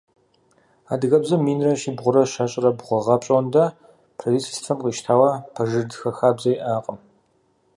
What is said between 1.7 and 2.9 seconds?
щибгъурэ щэщӏрэ